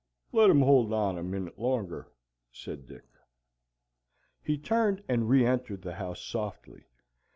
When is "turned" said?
4.57-5.03